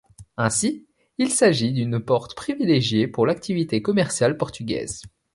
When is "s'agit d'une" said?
1.29-1.99